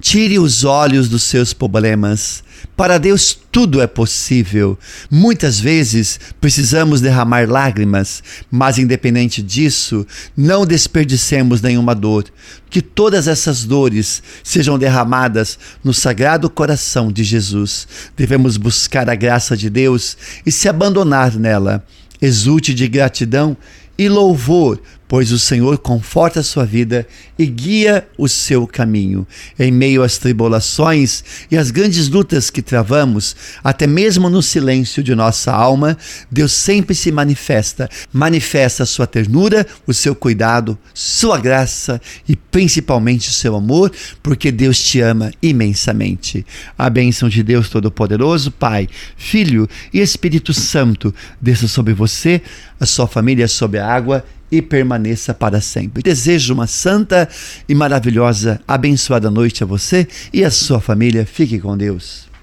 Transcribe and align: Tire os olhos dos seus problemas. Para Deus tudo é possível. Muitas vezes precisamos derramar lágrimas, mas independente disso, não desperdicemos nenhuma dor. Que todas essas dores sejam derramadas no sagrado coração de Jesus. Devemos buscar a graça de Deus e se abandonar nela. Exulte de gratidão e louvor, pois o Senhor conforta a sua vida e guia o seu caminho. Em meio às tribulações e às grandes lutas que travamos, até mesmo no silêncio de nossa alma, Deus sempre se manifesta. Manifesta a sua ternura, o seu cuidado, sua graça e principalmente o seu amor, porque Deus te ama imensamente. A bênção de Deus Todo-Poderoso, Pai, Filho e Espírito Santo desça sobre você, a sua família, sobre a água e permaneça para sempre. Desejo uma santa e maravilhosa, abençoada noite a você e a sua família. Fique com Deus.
Tire 0.00 0.38
os 0.38 0.62
olhos 0.62 1.08
dos 1.08 1.22
seus 1.22 1.54
problemas. 1.54 2.44
Para 2.76 2.98
Deus 2.98 3.36
tudo 3.50 3.80
é 3.80 3.86
possível. 3.86 4.78
Muitas 5.10 5.58
vezes 5.58 6.20
precisamos 6.38 7.00
derramar 7.00 7.48
lágrimas, 7.48 8.22
mas 8.50 8.76
independente 8.76 9.42
disso, 9.42 10.06
não 10.36 10.66
desperdicemos 10.66 11.62
nenhuma 11.62 11.94
dor. 11.94 12.26
Que 12.68 12.82
todas 12.82 13.26
essas 13.26 13.64
dores 13.64 14.22
sejam 14.44 14.78
derramadas 14.78 15.58
no 15.82 15.94
sagrado 15.94 16.50
coração 16.50 17.10
de 17.10 17.24
Jesus. 17.24 17.88
Devemos 18.14 18.58
buscar 18.58 19.08
a 19.08 19.14
graça 19.14 19.56
de 19.56 19.70
Deus 19.70 20.16
e 20.44 20.52
se 20.52 20.68
abandonar 20.68 21.34
nela. 21.34 21.82
Exulte 22.20 22.74
de 22.74 22.86
gratidão 22.86 23.56
e 23.98 24.08
louvor, 24.08 24.80
pois 25.08 25.30
o 25.32 25.38
Senhor 25.38 25.78
conforta 25.78 26.40
a 26.40 26.42
sua 26.42 26.64
vida 26.64 27.06
e 27.38 27.46
guia 27.46 28.06
o 28.18 28.28
seu 28.28 28.66
caminho. 28.66 29.26
Em 29.58 29.70
meio 29.70 30.02
às 30.02 30.18
tribulações 30.18 31.22
e 31.50 31.56
às 31.56 31.70
grandes 31.70 32.08
lutas 32.08 32.50
que 32.50 32.62
travamos, 32.62 33.36
até 33.62 33.86
mesmo 33.86 34.28
no 34.28 34.42
silêncio 34.42 35.02
de 35.02 35.14
nossa 35.14 35.52
alma, 35.52 35.96
Deus 36.30 36.52
sempre 36.52 36.94
se 36.94 37.12
manifesta. 37.12 37.88
Manifesta 38.12 38.82
a 38.82 38.86
sua 38.86 39.06
ternura, 39.06 39.66
o 39.86 39.94
seu 39.94 40.14
cuidado, 40.14 40.78
sua 40.92 41.38
graça 41.38 42.00
e 42.28 42.34
principalmente 42.34 43.28
o 43.28 43.32
seu 43.32 43.54
amor, 43.54 43.92
porque 44.22 44.50
Deus 44.50 44.82
te 44.82 45.00
ama 45.00 45.30
imensamente. 45.42 46.44
A 46.76 46.90
bênção 46.90 47.28
de 47.28 47.42
Deus 47.42 47.68
Todo-Poderoso, 47.68 48.50
Pai, 48.50 48.88
Filho 49.16 49.68
e 49.92 50.00
Espírito 50.00 50.52
Santo 50.52 51.14
desça 51.40 51.68
sobre 51.68 51.94
você, 51.94 52.42
a 52.80 52.86
sua 52.86 53.06
família, 53.06 53.46
sobre 53.48 53.78
a 53.78 53.86
água 53.86 54.24
e 54.50 54.60
permaneça 54.62 55.34
para 55.34 55.60
sempre. 55.60 56.02
Desejo 56.02 56.54
uma 56.54 56.66
santa 56.66 57.28
e 57.68 57.74
maravilhosa, 57.74 58.60
abençoada 58.66 59.30
noite 59.30 59.62
a 59.62 59.66
você 59.66 60.06
e 60.32 60.44
a 60.44 60.50
sua 60.50 60.80
família. 60.80 61.26
Fique 61.26 61.58
com 61.58 61.76
Deus. 61.76 62.25